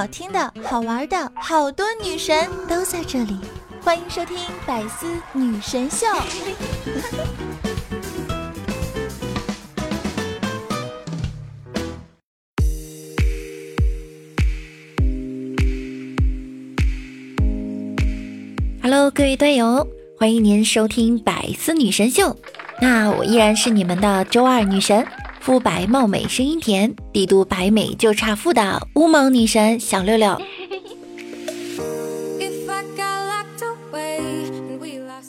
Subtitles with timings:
[0.00, 3.36] 好听的、好玩的，好多女神都在这里，
[3.82, 6.06] 欢迎收听《百思女神秀》。
[18.82, 19.86] Hello，各位队友，
[20.18, 22.30] 欢迎您收听《百思女神秀》。
[22.80, 25.06] 那我依然是你们的周二女神。
[25.40, 30.38] 肤白貌美，声音甜，帝都白美就差富的乌蒙女神小六六。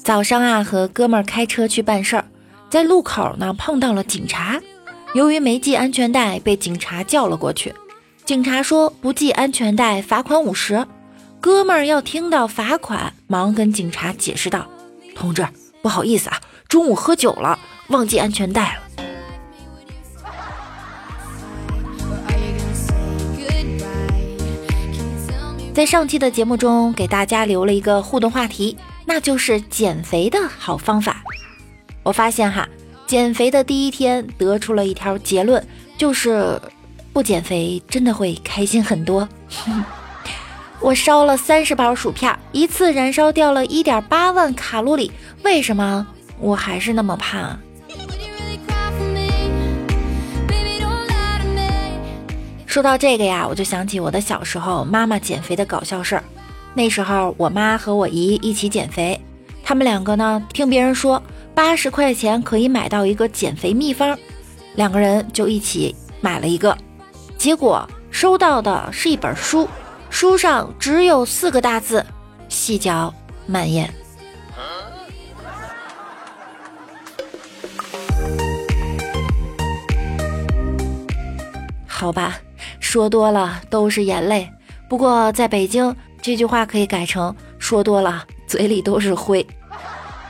[0.03, 2.26] 早上啊，和哥们儿开车去办事儿，
[2.70, 4.59] 在路口呢碰到了警察，
[5.13, 7.73] 由于没系安全带，被警察叫了过去。
[8.25, 10.86] 警察说不系安全带罚款五十。
[11.39, 14.67] 哥们儿要听到罚款，忙跟警察解释道
[15.16, 15.48] ：“同志，
[15.81, 18.81] 不好意思啊，中午喝酒了，忘记安全带了。”
[25.73, 31.23] 在上期的节目中，给大家留了一个互动话题，那就是减肥的好方法。
[32.03, 32.67] 我发现哈，
[33.08, 35.66] 减肥的第一天得出了一条结论，
[35.97, 36.61] 就是
[37.13, 39.28] 不减肥真的会开心很多。
[40.81, 45.09] 我烧了三十包薯片，一次燃烧掉了一点八万卡路里，
[45.44, 46.06] 为什么
[46.39, 47.58] 我还是那么胖？
[52.72, 56.23] 说到这个呀，我就想起我的小时候妈妈减肥的搞笑事儿。
[56.73, 59.19] 那时候我妈和我姨一起减肥，
[59.61, 61.22] 他们两个呢听别人说
[61.53, 64.17] 八十块钱可以买到一个减肥秘方，
[64.75, 66.78] 两个人就一起买了一个。
[67.38, 69.67] 结果收到的是一本书，
[70.09, 72.06] 书上只有四个大字：
[72.47, 73.13] 细嚼
[73.47, 73.94] 慢咽。
[81.85, 82.39] 好吧。
[82.92, 84.52] 说多了都是眼泪，
[84.89, 89.47] 不过在北京这句话可以改成说多了嘴里都是灰。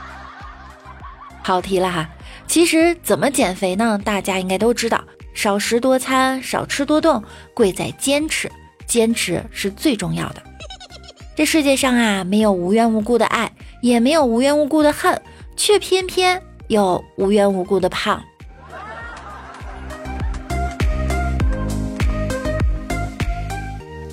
[1.42, 2.08] 跑题了哈，
[2.46, 4.00] 其实怎么减肥呢？
[4.04, 5.02] 大家应该都知道，
[5.34, 7.20] 少食多餐，少吃多动，
[7.52, 8.48] 贵在坚持，
[8.86, 10.40] 坚持是最重要的。
[11.34, 13.50] 这世界上啊，没有无缘无故的爱，
[13.80, 15.20] 也没有无缘无故的恨，
[15.56, 18.22] 却偏偏有无缘无故的胖。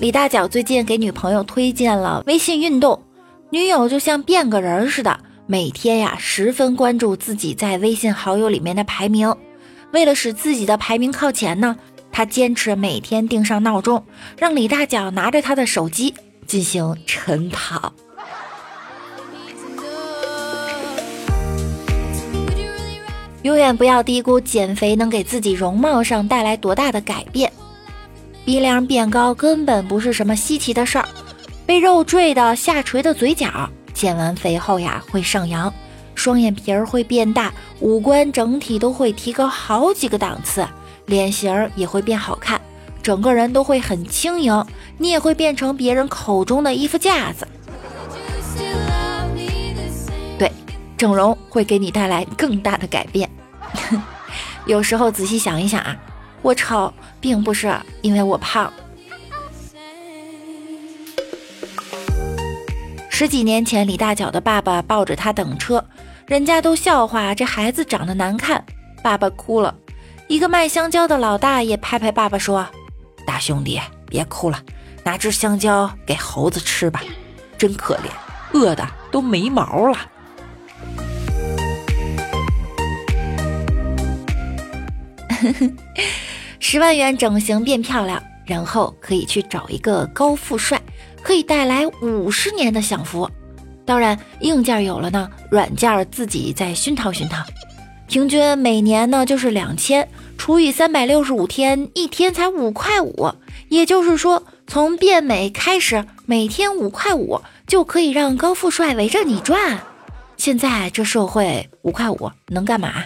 [0.00, 2.98] 李大脚最近给女朋友推荐了微信运动，
[3.50, 9.36] 女友就像变个人似的，每天呀十分关注自己在微信好友里面的排名。
[9.92, 11.76] 为了使自己的排名靠前呢，
[12.10, 14.02] 她坚持每天定上闹钟，
[14.38, 16.14] 让李大脚拿着他的手机
[16.46, 17.92] 进行晨跑。
[23.42, 27.52] 永远不要低估减肥能给自己容貌上带来多大的改变。
[28.44, 31.06] 鼻梁变高根本不是什么稀奇的事儿，
[31.66, 35.72] 被肉坠的下垂的嘴角，减完肥后呀会上扬，
[36.14, 40.66] 双眼皮儿会变大，五官整体都会提高好几个档次，
[41.06, 42.60] 脸型儿也会变好看，
[43.02, 44.66] 整个人都会很轻盈，
[44.98, 47.46] 你也会变成别人口中的衣服架子。
[50.38, 50.50] 对，
[50.96, 53.30] 整容会给你带来更大的改变。
[54.66, 55.96] 有时候仔细想一想啊。
[56.42, 58.72] 我丑，并不是因为我胖。
[63.08, 65.84] 十几年前，李大脚的爸爸抱着他等车，
[66.26, 68.64] 人家都笑话这孩子长得难看，
[69.02, 69.74] 爸爸哭了。
[70.26, 72.66] 一个卖香蕉的老大爷拍拍爸爸说
[73.26, 74.58] ：“大兄弟，别哭了，
[75.04, 77.02] 拿只香蕉给猴子吃吧，
[77.58, 78.08] 真可怜，
[78.52, 79.98] 饿的都没毛了。”
[86.72, 90.80] 十万元整形变漂亮，然后可以去找一个高富帅，
[91.20, 93.28] 可以带来五十年的享福。
[93.84, 97.44] 当然，硬件有了呢，软件自己再熏陶熏陶。
[98.06, 100.08] 平均每年呢就是两千，
[100.38, 103.32] 除以三百六十五天，一天才五块五。
[103.68, 109.80] 也就是说，从变美开始，每天五块五就可以让高富帅围着你转。
[110.36, 113.02] 现在这社会，五块五能干嘛？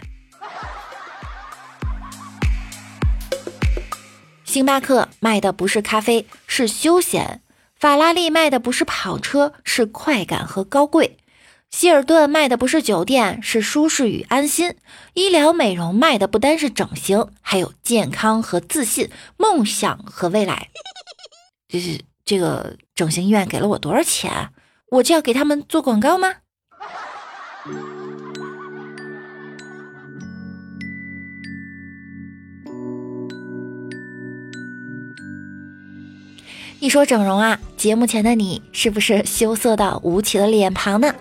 [4.55, 7.41] 星巴克卖的不是咖啡，是休闲；
[7.75, 11.17] 法拉利卖的不是跑车，是快感和高贵；
[11.73, 14.75] 希尔顿卖的不是酒店，是舒适与安心；
[15.15, 20.69] 医疗美容卖的不单是整形，还有健康和自信、梦想和未来。
[21.67, 24.51] 这是这个整形医院给了我多少钱？
[24.93, 26.33] 我就要给他们做广告吗？
[36.85, 41.15] 一说整容啊，节目前的你是不是羞涩到捂起了脸庞呢？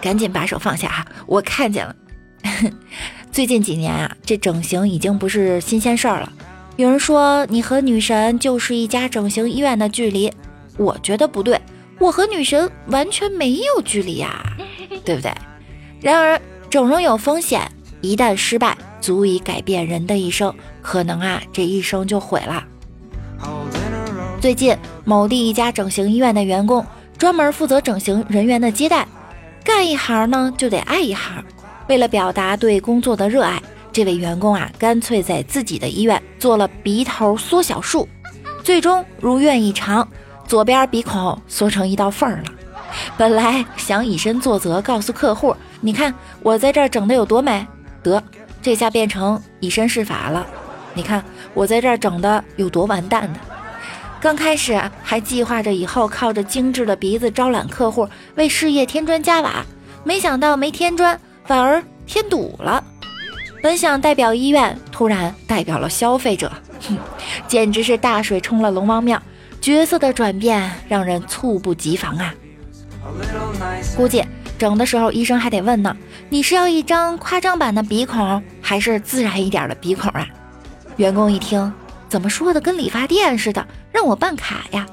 [0.00, 1.06] 赶紧把手放下啊！
[1.28, 1.94] 我看见了。
[3.30, 6.32] 最近几年啊，这整形已经不是新鲜事儿了。
[6.74, 10.32] 有人说你和女神就是一家整形医院的距离，
[10.76, 11.60] 我觉得不对，
[12.00, 14.44] 我和女神完全没有距离呀，
[15.06, 15.32] 对不对？
[16.00, 17.62] 然而整容有风险，
[18.00, 20.52] 一旦失败，足以改变人的一生，
[20.82, 22.64] 可能啊这一生就毁了。
[24.44, 24.76] 最近
[25.06, 26.84] 某地一家整形医院的员工
[27.16, 29.08] 专门负责整形人员的接待，
[29.64, 31.42] 干一行呢就得爱一行。
[31.88, 33.58] 为了表达对工作的热爱，
[33.90, 38.06] 这位员工啊，干脆在自己的医院做了鼻头缩小术，
[38.62, 40.06] 最终如愿以偿，
[40.46, 42.44] 左边鼻孔缩成一道缝了。
[43.16, 47.66] 本来想以身作则，告诉客户，你看我在这儿整的有多美，
[48.02, 48.22] 得
[48.60, 50.46] 这下变成以身试法了。
[50.92, 51.24] 你看
[51.54, 53.40] 我在这儿整的有多完蛋的。
[54.24, 59.62] 刚开始还计划着以后靠着精致的鼻子招揽客户，为事业添砖加瓦，
[60.02, 61.20] 没想到没添砖。
[61.44, 62.82] 反而添堵了。
[63.62, 66.50] 本想代表医院，突然代表了消费者，
[66.88, 66.96] 哼，
[67.46, 69.22] 简直是大水冲了龙王庙。
[69.60, 72.34] 角色的转变让人猝不及防啊！
[73.94, 74.24] 估计
[74.58, 75.94] 整的时候，医生还得问呢：
[76.30, 80.26] 你是要一张夸张版的鼻孔，还是自然一点的鼻孔啊？
[80.96, 81.70] 员工一听，
[82.08, 84.84] 怎么说的跟理发店似的，让我办卡呀？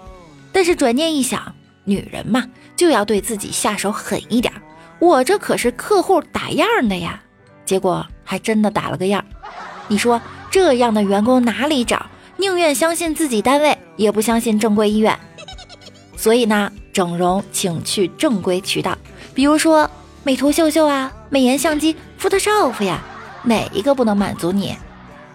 [0.53, 1.55] 但是转念一想，
[1.85, 2.45] 女人嘛，
[2.75, 4.53] 就要对自己下手狠一点。
[4.99, 7.19] 我这可是客户打样的呀，
[7.65, 9.25] 结果还真的打了个样。
[9.87, 10.21] 你说
[10.51, 12.05] 这样的员工哪里找？
[12.37, 15.17] 宁愿相信自己单位，也不相信正规医院。
[16.15, 18.95] 所以呢，整容请去正规渠道，
[19.33, 19.89] 比如说
[20.23, 23.01] 美图秀秀啊、美颜相机、Photoshop 呀，
[23.43, 24.75] 哪一个不能满足你？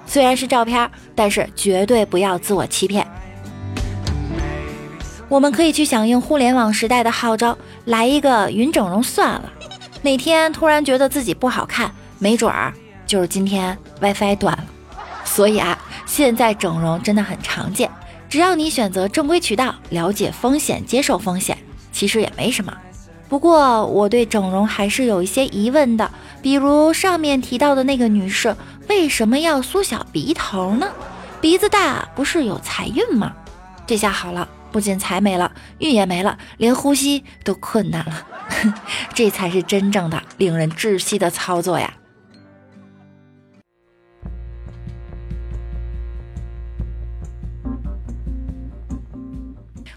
[0.06, 3.04] 虽然是照片，但是绝对不要自我欺骗。
[5.28, 9.52] 我们可以去响应互联网时代的号召，来一个云整容算了。
[10.02, 12.72] 哪天突然觉得自己不好看，没准儿
[13.06, 14.64] 就是今天 WiFi 断了。
[15.24, 15.76] 所以啊，
[16.06, 17.90] 现在整容真的很常见，
[18.28, 21.58] 只要你选择正规渠道，了解风险，接受风险，
[21.90, 22.72] 其实也没什么。
[23.28, 26.08] 不过我对整容还是有一些疑问的，
[26.40, 28.54] 比如上面提到的那个女士，
[28.88, 30.86] 为什么要缩小鼻头呢？
[31.40, 33.32] 鼻子大不是有财运吗？
[33.84, 34.46] 这下好了。
[34.76, 38.26] 不仅财没了，运也没了，连呼吸都困难了。
[39.14, 41.94] 这才是真正的令人窒息的操作呀！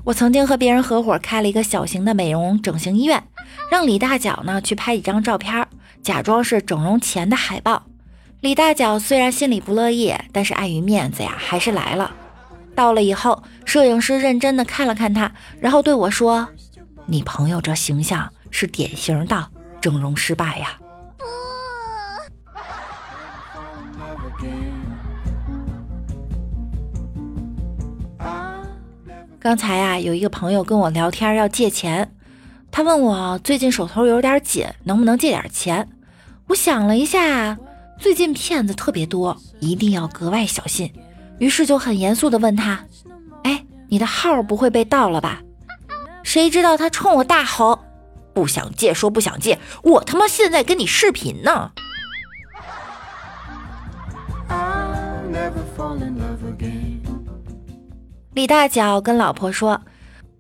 [0.06, 3.22] 我曾经和别人合伙开了一个小型的美容整形医院，
[3.70, 5.68] 让李大脚呢去拍几张照片，
[6.02, 7.84] 假装是整容前的海报。
[8.40, 12.16] 李大脚虽然心里不乐意，但是碍于面子呀，还是来了。
[12.80, 15.30] 到了以后，摄影师认真的看了看他，
[15.60, 16.48] 然后对我说
[17.08, 19.50] ：“你朋友这形象是典型的
[19.82, 20.80] 整容失败呀。”
[29.38, 32.10] 刚才啊，有一个朋友跟我聊天要借钱，
[32.72, 35.86] 他问我最近手头有点紧，能不能借点钱？
[36.48, 37.58] 我想了一下，
[38.00, 40.94] 最近骗子特别多，一定要格外小心。
[41.40, 42.86] 于是就很严肃地问他
[43.44, 45.42] ：“哎，你的号不会被盗了吧？”
[46.24, 47.80] 谁知道他冲我大吼
[48.34, 51.72] ：“不想借说不想借，我他妈现在跟你视频呢！”
[58.34, 59.82] 李大脚跟老婆说：“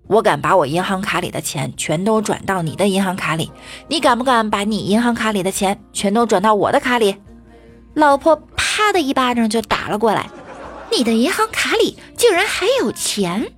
[0.07, 3.51] 我敢把我银行卡里的钱全都转到你的银行卡里，
[3.87, 7.15] 你敢不敢把你银行卡里的钱全都转到我的卡里？”
[7.95, 10.29] 老婆啪的一巴掌就打了过来。
[10.91, 13.51] 你的银行卡里竟然还有钱！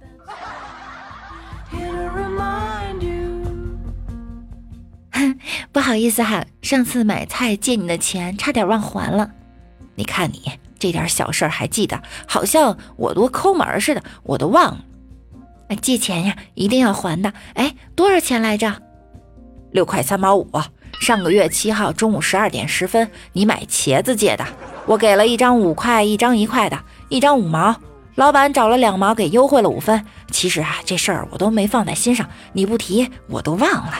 [5.71, 9.31] 不好意思哈，上次买菜借你的钱差点忘还了。
[9.95, 14.83] 你看你这点小事儿还记得，好像我多抠门似的，我都忘了。
[15.69, 17.31] 哎，借钱呀，一定要还的。
[17.53, 18.81] 哎，多少钱来着？
[19.71, 20.49] 六块三毛五。
[20.99, 24.45] 上个月七号中午十二点十分，你买茄子借的，
[24.85, 26.77] 我给了一张五块，一张一块的。
[27.07, 27.75] 一张五毛，
[28.15, 30.05] 老板找了两毛给优惠了五分。
[30.31, 33.93] 其实啊，这事儿我都没放在心上，你不提我都忘了。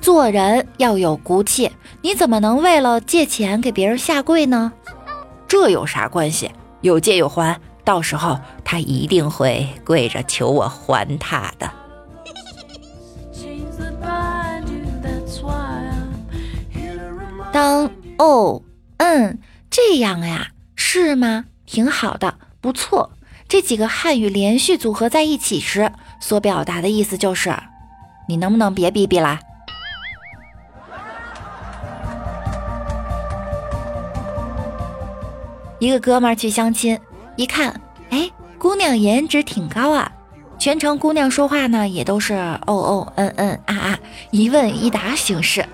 [0.00, 1.70] 做人要有骨气，
[2.02, 4.72] 你怎么能为了借钱给别人下跪呢？
[5.46, 6.50] 这有啥关系？
[6.80, 11.70] 有借有还，到时候他一定会跪着求我还他的。
[17.52, 18.62] 当哦
[18.98, 19.38] 嗯
[19.70, 21.46] 这样呀，是吗？
[21.66, 23.12] 挺好的，不错。
[23.48, 25.90] 这几个汉语连续组合在一起时，
[26.20, 27.54] 所表达的意思就是，
[28.28, 29.40] 你能不能别逼逼啦？
[35.78, 36.98] 一个哥们儿去相亲，
[37.36, 40.10] 一看，哎，姑娘颜值挺高啊。
[40.58, 43.98] 全程姑娘说话呢，也都是哦哦嗯嗯啊啊，
[44.30, 45.64] 一问一答形式。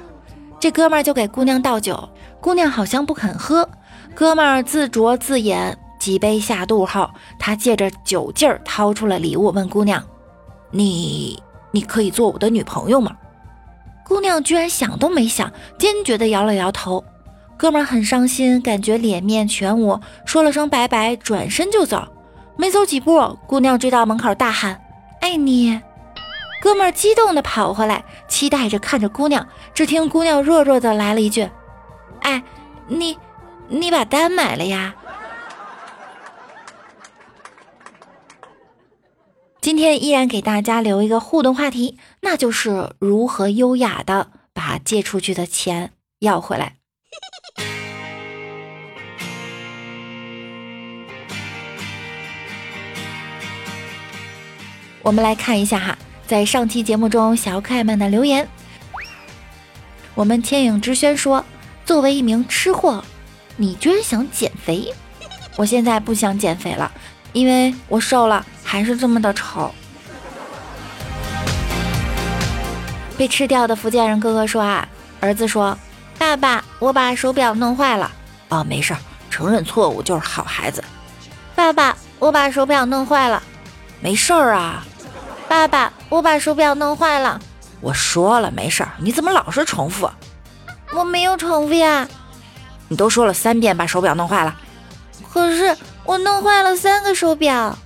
[0.64, 2.08] 这哥们儿就给姑娘倒酒，
[2.40, 3.68] 姑娘好像不肯喝，
[4.14, 5.54] 哥们儿自酌自饮。
[5.98, 10.02] 几杯下肚后，他借着酒劲儿掏出了礼物，问姑娘
[10.72, 11.38] ：“你，
[11.70, 13.14] 你可以做我的女朋友吗？”
[14.08, 17.04] 姑娘居然想都没想，坚决地摇了摇头。
[17.58, 22.08] 哥们儿很伤心，感觉脸面全无，说了声拜拜，转身就走。
[22.56, 24.80] 没走几步，姑娘追到门口大喊
[25.20, 25.78] ：“爱你！”
[26.64, 29.46] 哥们儿激动地跑回来，期待着看着姑娘。
[29.74, 31.46] 只听姑娘弱弱地来了一句
[32.24, 32.42] ：“哎，
[32.88, 33.18] 你，
[33.68, 34.94] 你把单买了呀？”
[39.60, 46.76] 今天依然给大家留一个互动话题，那就是如何优雅的把借出去的钱要回来。
[55.02, 55.98] 我们来看一下哈，
[56.34, 58.48] 在上期节目中小可爱们的留言。
[60.16, 61.44] 我们天影之轩说
[61.86, 63.04] ：“作为一名吃货，
[63.56, 64.92] 你居然想减肥？
[65.54, 66.90] 我现在不想减肥了，
[67.32, 69.72] 因为我瘦了。”还是这么的丑。
[73.16, 74.88] 被吃掉的福建人哥哥说啊，
[75.20, 75.78] 儿子说
[76.18, 78.10] ：“爸爸，我把手表弄坏了。”
[78.50, 78.98] 哦，没事儿，
[79.30, 80.82] 承认错误就是好孩子。
[81.54, 83.40] 爸爸，我把手表弄坏了。
[84.00, 84.84] 没事儿啊。
[85.54, 87.40] 爸爸，我把手表弄坏了。
[87.80, 90.10] 我说了没事儿，你怎么老是重复？
[90.92, 92.08] 我没有重复呀。
[92.88, 94.56] 你都说了三遍把手表弄坏了。
[95.32, 97.78] 可是我弄坏了三个手表。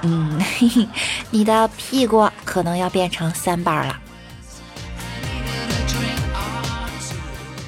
[0.00, 0.88] 嗯，嘿嘿，
[1.28, 3.94] 你的屁股可能要变成三瓣了。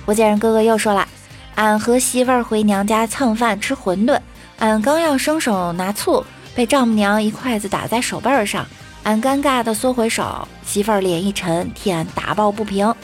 [0.07, 1.07] 我见人哥哥又说了，
[1.55, 4.19] 俺和媳妇儿回娘家蹭饭吃馄饨，
[4.59, 8.67] 俺刚要伸手拿醋，被丈母娘一筷子打在手背上，
[9.09, 12.95] 俺尴尬的缩回手，媳妇儿脸一沉，替俺打抱不平。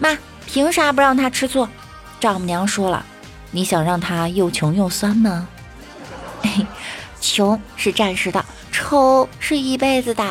[0.00, 1.68] 妈，凭啥不让他吃醋？
[2.18, 3.06] 丈母娘说了，
[3.52, 5.46] 你想让他又穷又酸吗？
[7.20, 8.44] 穷是暂时的。
[8.72, 10.24] 丑是一辈子的。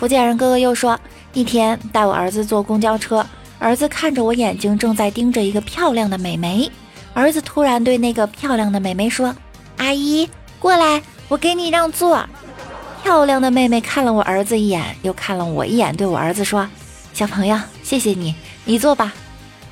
[0.00, 0.98] 福建人哥哥又说，
[1.32, 3.24] 一天带我儿子坐公交车，
[3.60, 6.68] 儿子看着我眼睛正在盯着一个漂亮的美眉，
[7.14, 9.32] 儿子突然对那个漂亮的美眉说
[9.78, 12.24] ：“阿姨，过来，我给你让座。”
[13.02, 16.68] 漂亮的妹妹看了我儿子一眼，又看了我一眼，对我儿子说
[17.14, 19.12] ：“小朋友，谢谢你，你坐吧。”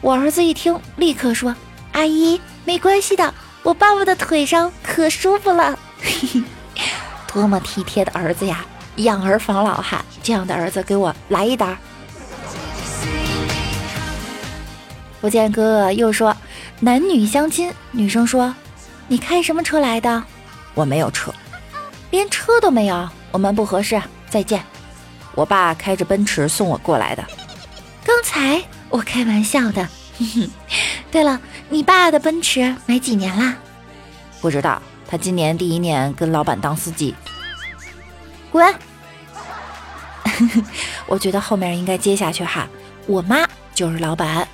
[0.01, 1.55] 我儿子一听，立刻说
[1.93, 3.35] ：“阿姨，没关系的。”
[3.65, 6.43] 我爸爸的腿上可舒服了，嘿嘿，
[7.33, 8.63] 多么体贴的儿子呀！
[8.97, 11.77] 养儿防老哈，这样的儿子给我来一打。
[15.23, 16.37] 不见哥哥又说，
[16.81, 18.55] 男女相亲，女生说
[19.09, 20.23] ：“你开什么车来的？”
[20.75, 21.33] 我没有车，
[22.15, 24.63] 连车都没有，我们不合适，再见。
[25.35, 27.25] 我爸开着奔驰送我过来的。
[28.05, 29.89] 刚才我开玩笑的。
[31.11, 33.57] 对了，你爸的奔驰买几年啦？
[34.41, 37.13] 不知道，他今年第一年跟老板当司机。
[38.53, 38.73] 滚！
[41.07, 42.69] 我觉得后面应该接下去哈，
[43.09, 43.45] 我妈
[43.75, 44.47] 就是老板。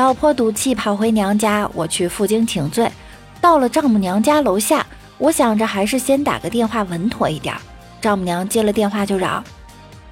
[0.00, 2.90] 老婆赌气跑回娘家，我去负荆请罪。
[3.38, 4.86] 到了丈母娘家楼下，
[5.18, 7.54] 我想着还是先打个电话稳妥一点。
[8.00, 9.44] 丈母娘接了电话就嚷。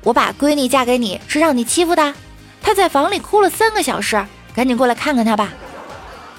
[0.02, 2.14] 我把闺女嫁给你是让你欺负的，
[2.60, 4.22] 她在房里哭了三个小时，
[4.54, 5.48] 赶紧过来看看她吧。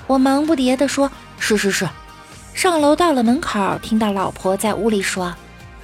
[0.05, 1.89] 我忙不迭地说：“是是是。”
[2.53, 5.33] 上楼到了门口，听到老婆在屋里说：“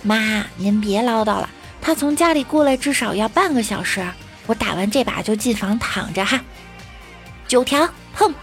[0.03, 1.50] 妈，您别唠叨了，
[1.81, 4.05] 她从家里过来至少要半个小时。
[4.45, 6.39] 我打完这把就进房躺着哈。”
[7.47, 8.33] 九条，哼！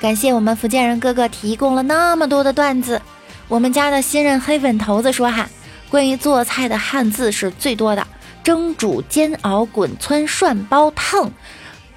[0.00, 3.00] 感谢我们福建人哥哥提供了那么多的段子。
[3.48, 5.48] 我们家的新任黑粉头子说：“哈，
[5.88, 8.06] 关于做菜的汉字是最多的：
[8.44, 11.32] 蒸、煮、煎、熬、滚、汆、涮、煲、烫、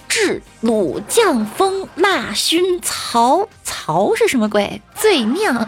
[0.07, 3.47] 制、卤、酱、风、辣、熏、曹。
[3.63, 4.81] 曹是什么鬼？
[4.95, 5.67] 最酿。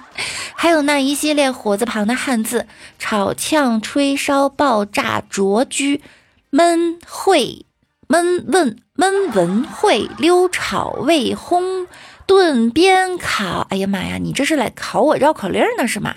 [0.54, 2.66] 还有那一系列火字旁的汉字：
[2.98, 6.02] 炒、炝、吹、烧、爆炸、灼、居、
[6.50, 7.64] 焖、烩、
[8.08, 11.86] 焖、问、焖、文、烩、溜、炒、煨、烘。”
[12.26, 16.14] 炖煸烤，哎呀妈呀，你这是来考我绕口令呢是吗？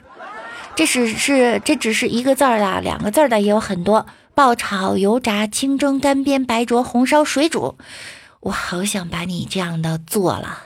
[0.75, 4.05] 这只是这只是一个字儿的，两个字儿的也有很多。
[4.35, 7.79] 爆炒、油炸、清蒸、干煸、白灼、红烧、水煮，
[8.41, 10.59] 我好想把你这样的做了。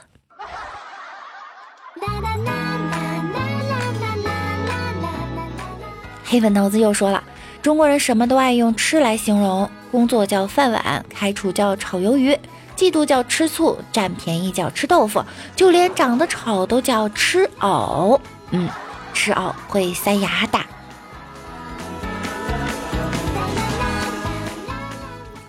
[6.26, 7.24] 黑粉头子又说了，
[7.60, 12.32] 中国人什么都爱用吃来形容，工作叫饭碗，开除叫炒鱿鱼，
[12.76, 15.22] 嫉妒叫吃醋，占便宜叫吃豆腐，
[15.56, 18.18] 就连长得丑都叫吃藕。
[18.50, 18.68] 嗯，
[19.12, 20.58] 吃藕会塞牙的。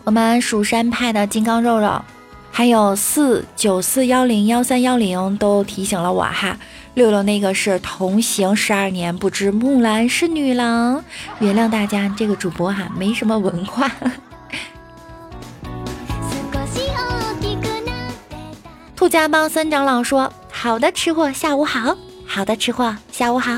[0.04, 2.04] 我们蜀山派的金刚肉肉，
[2.52, 6.58] 还有四九四幺零幺三幺零都提醒了我哈。
[7.00, 11.02] 六六那个是同行十二年，不知木兰是女郎，
[11.40, 13.90] 原谅大家这个主播哈没什么文化。
[18.98, 23.58] 兔家帮三长老说：“好的吃货下午好，好的吃货下午好。”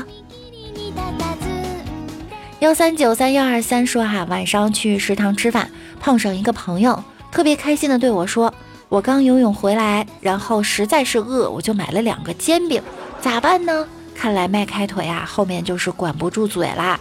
[2.60, 5.68] 幺三九三幺二三说哈，晚上去食堂吃饭。
[5.98, 8.54] 碰上一个朋友，特别开心的对我说
[8.88, 12.80] ：“我刚游泳回来，然后实在是饿，我就买了两个煎饼，
[13.22, 17.00] 咋办呢？”看来迈开腿啊，后面就是管不住嘴啦。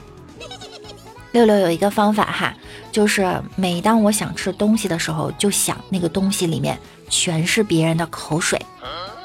[1.33, 2.53] 六六有一个方法哈，
[2.91, 8.59] 就是每当我想吃东西的时候，就想那个东西里面全是别人的口水，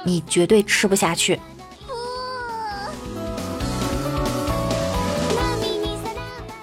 [0.05, 1.39] 你绝对吃不下去。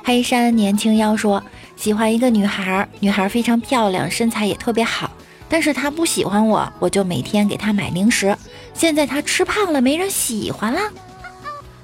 [0.03, 1.41] 黑山年轻妖说。
[1.75, 5.11] 喜欢一个女孩，女孩非常漂亮，身材也特别好，
[5.49, 8.33] 但是她不喜欢我，我就每天给她买零食。
[8.73, 10.79] 现在他吃胖了，没人喜欢了。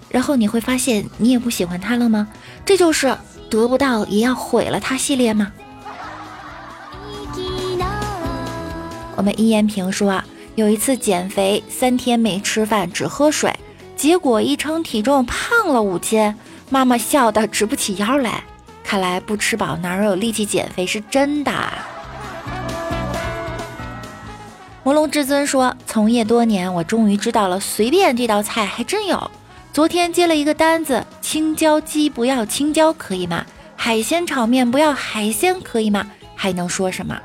[0.10, 2.28] 然后你会发现，你也不喜欢他了吗？
[2.66, 3.16] 这就是
[3.50, 5.52] 得不到也要毁了他系列吗？
[9.16, 13.54] 我们一言评说啊，有一次减肥，三天没吃饭，只喝水，
[13.96, 16.34] 结果一称体重胖了五斤，
[16.70, 18.44] 妈妈笑得直不起腰来。
[18.84, 21.52] 看来不吃饱哪有力气减肥是真的。
[24.84, 29.30] 魔龙至尊说：“从业多年，我终于知道了，随便这道菜还真有。
[29.74, 33.46] 昨天接了一个单子，青椒鸡不要青椒可以吗？
[33.76, 36.10] 海鲜炒面不要海鲜可以吗？
[36.34, 37.18] 还能说什么？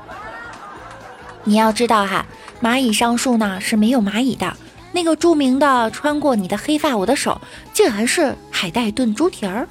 [1.45, 2.25] 你要知道哈，
[2.61, 4.55] 蚂蚁上树呢是没有蚂蚁的。
[4.91, 7.39] 那个著名的穿过你的黑发我的手，
[7.73, 9.67] 竟然是海带炖猪蹄儿。”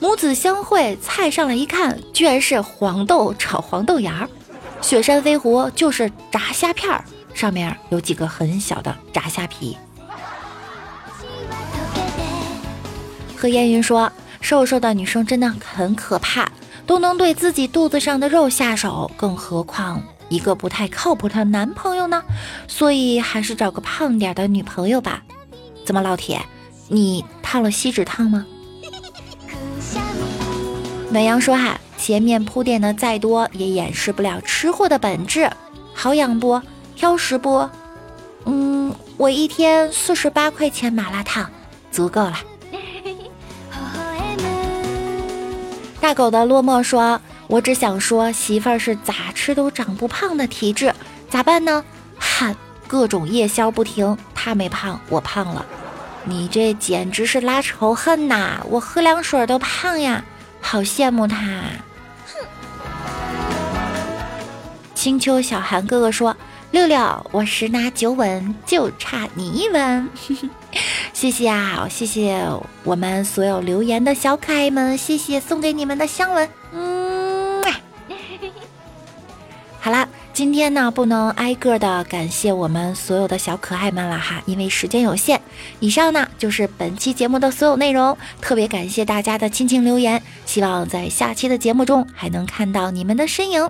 [0.00, 4.28] 母子相会，菜上来一看，居然是黄豆炒黄豆芽儿。
[4.80, 9.76] 雪山飞狐就是炸虾片儿，上面有几个很小的炸虾皮。
[13.36, 14.10] 何烟云说
[14.40, 16.50] ：“瘦瘦的女生真的很可怕，
[16.86, 22.22] 都能对自己肚子上的肉下手，更何况一个不太靠谱的男朋友呢？
[22.66, 25.22] 所以还是找个胖点的女朋友吧。
[25.84, 26.40] 怎么，老铁，
[26.88, 28.46] 你烫了锡纸烫吗？”
[31.10, 35.50] 暖阳说：“哈，前面铺垫的再多，也掩饰不了吃货的本质。
[35.92, 36.62] 好养不？
[36.96, 37.68] 挑食不？
[38.44, 41.50] 嗯，我一天四十八块钱麻辣烫，
[41.90, 42.38] 足够了。
[46.00, 50.94] ”大狗的落寞说：“我只想说，媳妇儿是咋吃都长不胖的体质，
[51.28, 51.84] 咋办呢？
[52.16, 52.56] 喊
[52.86, 55.66] 各种夜宵不停，她没胖，我胖了。
[56.24, 58.60] 你这简直是拉仇恨呐！
[58.70, 60.24] 我喝凉水都胖呀。”
[60.60, 61.62] 好羡慕他，
[64.98, 66.36] 青丘小韩哥哥说
[66.72, 70.08] ：“六六，我十拿九稳，就差你一吻。
[71.14, 72.44] ”谢谢啊，谢谢
[72.82, 76.48] 我们所有留言的小可爱们，谢谢送给你们的香吻。
[76.72, 77.62] 嗯，
[79.78, 80.08] 好啦。
[80.32, 85.40] 今天呢，不能挨个的感谢我们所有的小可爱们了哈，因为时间有限。
[85.78, 93.68] 以上呢就是本期节目的所有内容，特别感谢大家的亲情留言，希望在下期的节目中还能看到你们的身影。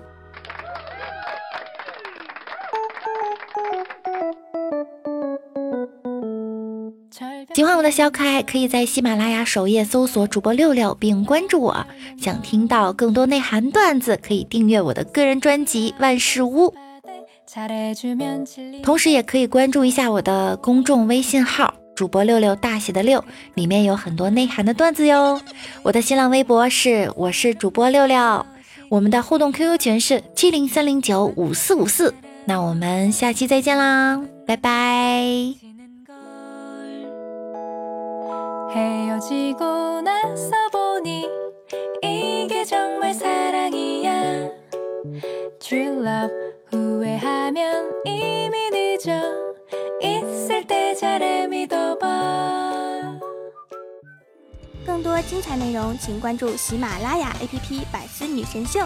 [7.58, 11.84] 喜欢我的小可爱，可以在喜马拉雅首页搜索主播六六并关注我。
[12.16, 16.72] 想听到更多内涵段子，可以订阅我的个人专辑万事屋。
[18.84, 25.40] 同时也可以关注一下我的公众微信号主播六六大写的六，里面有很多内涵的段子哟。
[25.82, 28.46] 我的新浪微博是我是主播六六，
[28.88, 32.14] 我们的互动 QQ 群是七零三零九五四五四。
[32.44, 35.67] 那我们下期再见啦，拜拜。
[38.71, 41.29] 헤어지고 나서 보니
[42.01, 44.49] 이게 정말 사랑이야
[45.59, 46.33] True love
[46.71, 49.11] 후회하면 이미 늦어
[50.01, 52.23] 있을 때 잘해 믿어봐
[55.03, 58.79] 多精彩内容，请关注喜马拉雅 APP《百思女神秀》。